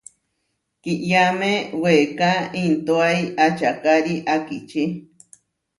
Kiʼyáme 0.81 1.51
weeká 1.81 2.29
intóai 2.63 3.19
ačakári 3.45 4.15
akiči. 4.35 4.83